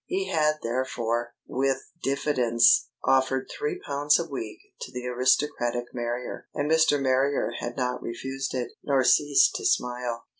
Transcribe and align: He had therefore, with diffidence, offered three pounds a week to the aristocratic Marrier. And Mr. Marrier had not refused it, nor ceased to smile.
He 0.07 0.29
had 0.29 0.61
therefore, 0.63 1.35
with 1.45 1.91
diffidence, 2.01 2.89
offered 3.03 3.51
three 3.51 3.79
pounds 3.79 4.17
a 4.19 4.27
week 4.27 4.57
to 4.79 4.91
the 4.91 5.05
aristocratic 5.05 5.93
Marrier. 5.93 6.47
And 6.55 6.71
Mr. 6.71 6.99
Marrier 6.99 7.51
had 7.59 7.77
not 7.77 8.01
refused 8.01 8.55
it, 8.55 8.71
nor 8.83 9.03
ceased 9.03 9.53
to 9.57 9.63
smile. 9.63 10.25